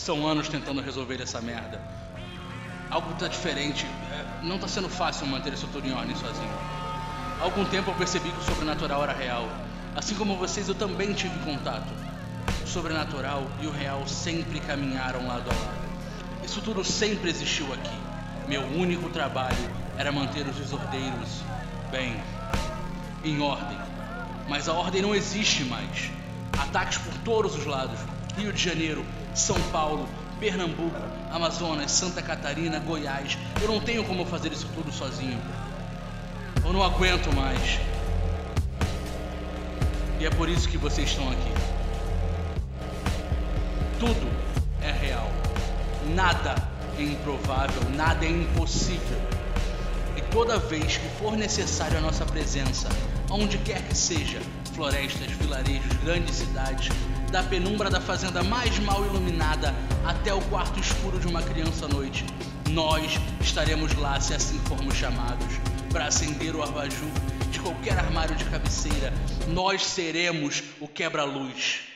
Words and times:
São 0.00 0.26
anos 0.26 0.48
tentando 0.48 0.80
resolver 0.80 1.20
essa 1.20 1.42
merda. 1.42 1.78
Algo 2.88 3.12
tá 3.16 3.28
diferente. 3.28 3.84
É, 3.84 4.46
não 4.46 4.58
tá 4.58 4.66
sendo 4.66 4.88
fácil 4.88 5.26
manter 5.26 5.52
esse 5.52 5.66
Turione 5.66 6.16
sozinho. 6.16 6.54
Há 7.38 7.44
algum 7.44 7.66
tempo 7.66 7.90
eu 7.90 7.94
percebi 7.94 8.30
que 8.30 8.38
o 8.38 8.42
sobrenatural 8.42 9.02
era 9.02 9.12
real. 9.12 9.46
Assim 9.94 10.14
como 10.14 10.38
vocês, 10.38 10.70
eu 10.70 10.74
também 10.74 11.12
tive 11.12 11.38
contato. 11.40 11.92
O 12.64 12.66
sobrenatural 12.66 13.46
e 13.60 13.66
o 13.66 13.70
real 13.70 14.08
sempre 14.08 14.58
caminharam 14.60 15.26
lado 15.26 15.50
a 15.50 15.54
lado. 15.54 15.80
Isso 16.42 16.62
tudo 16.62 16.82
sempre 16.82 17.28
existiu 17.28 17.70
aqui. 17.74 17.98
Meu 18.48 18.62
único 18.68 19.10
trabalho 19.10 19.70
era 19.98 20.10
manter 20.10 20.46
os 20.46 20.56
desordeiros, 20.56 21.42
bem, 21.90 22.18
em 23.22 23.38
ordem. 23.42 23.76
Mas 24.48 24.66
a 24.66 24.72
ordem 24.72 25.02
não 25.02 25.14
existe 25.14 25.62
mais. 25.64 26.10
Ataques 26.58 26.96
por 26.96 27.12
todos 27.18 27.54
os 27.54 27.66
lados. 27.66 28.00
Rio 28.34 28.50
de 28.50 28.62
Janeiro, 28.62 29.04
São 29.40 29.60
Paulo, 29.72 30.06
Pernambuco, 30.38 31.00
Amazonas, 31.30 31.90
Santa 31.90 32.20
Catarina, 32.20 32.78
Goiás. 32.78 33.38
Eu 33.60 33.68
não 33.68 33.80
tenho 33.80 34.04
como 34.04 34.26
fazer 34.26 34.52
isso 34.52 34.68
tudo 34.74 34.92
sozinho. 34.92 35.40
Eu 36.62 36.72
não 36.72 36.82
aguento 36.82 37.34
mais. 37.34 37.80
E 40.20 40.26
é 40.26 40.30
por 40.30 40.48
isso 40.48 40.68
que 40.68 40.76
vocês 40.76 41.08
estão 41.08 41.30
aqui. 41.30 41.52
Tudo 43.98 44.30
é 44.82 44.92
real. 44.92 45.30
Nada 46.14 46.54
é 46.98 47.02
improvável, 47.02 47.82
nada 47.96 48.26
é 48.26 48.28
impossível. 48.28 49.18
E 50.16 50.20
toda 50.30 50.58
vez 50.58 50.98
que 50.98 51.08
for 51.18 51.34
necessário 51.36 51.96
a 51.96 52.00
nossa 52.02 52.26
presença, 52.26 52.88
onde 53.30 53.56
quer 53.58 53.82
que 53.82 53.96
seja, 53.96 54.40
florestas, 54.74 55.30
vilarejos, 55.32 55.92
grandes 56.04 56.36
cidades, 56.36 56.88
da 57.30 57.42
penumbra 57.44 57.88
da 57.88 58.00
fazenda 58.00 58.42
mais 58.42 58.78
mal 58.80 59.04
iluminada 59.04 59.72
até 60.04 60.34
o 60.34 60.40
quarto 60.42 60.80
escuro 60.80 61.18
de 61.18 61.28
uma 61.28 61.40
criança 61.40 61.84
à 61.84 61.88
noite, 61.88 62.24
nós 62.70 63.20
estaremos 63.40 63.94
lá 63.94 64.20
se 64.20 64.34
assim 64.34 64.58
formos 64.60 64.94
chamados, 64.96 65.46
para 65.92 66.06
acender 66.06 66.54
o 66.56 66.62
abajur 66.62 67.10
de 67.50 67.60
qualquer 67.60 67.98
armário 67.98 68.34
de 68.34 68.44
cabeceira. 68.44 69.12
Nós 69.48 69.84
seremos 69.84 70.62
o 70.80 70.88
quebra-luz. 70.88 71.89